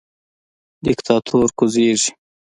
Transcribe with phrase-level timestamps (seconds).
[0.85, 2.09] دیکتاتور کوزیږي